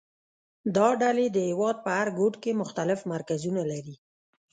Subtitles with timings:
[0.75, 3.95] دا ډلې د هېواد په هر ګوټ کې مختلف مرکزونه لري